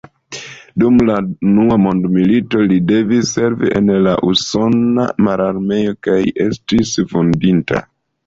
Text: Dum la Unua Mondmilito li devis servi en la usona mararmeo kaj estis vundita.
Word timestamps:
Dum 0.83 0.95
la 1.09 1.15
Unua 1.49 1.75
Mondmilito 1.81 2.61
li 2.71 2.79
devis 2.93 3.33
servi 3.37 3.69
en 3.81 3.93
la 4.07 4.15
usona 4.31 5.05
mararmeo 5.27 5.93
kaj 6.09 6.19
estis 6.47 6.97
vundita. 7.13 7.85